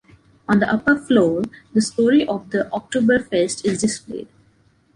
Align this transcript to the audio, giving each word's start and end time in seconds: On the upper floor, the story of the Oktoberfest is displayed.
On 0.49 0.57
the 0.57 0.67
upper 0.67 0.97
floor, 0.97 1.43
the 1.75 1.81
story 1.83 2.27
of 2.27 2.49
the 2.49 2.67
Oktoberfest 2.73 3.63
is 3.65 3.81
displayed. 3.81 4.29